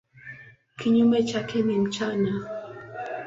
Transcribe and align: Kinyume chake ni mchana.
Kinyume 0.77 1.23
chake 1.23 1.61
ni 1.61 1.79
mchana. 1.79 2.47